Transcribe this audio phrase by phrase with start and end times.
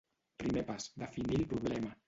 [0.43, 1.95] Primer pas: definir el problema.